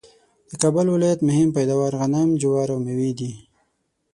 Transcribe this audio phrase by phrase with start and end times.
[0.49, 3.31] د کابل ولایت مهم پیداوار غنم ،جوار، او مېوې دي